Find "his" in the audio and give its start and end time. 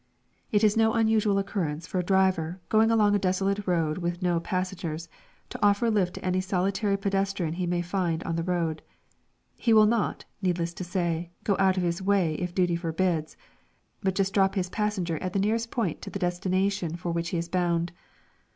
11.83-12.01, 14.55-14.71